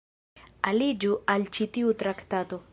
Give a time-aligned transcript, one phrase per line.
[0.71, 2.63] Aliĝu al ĉi tiu traktato.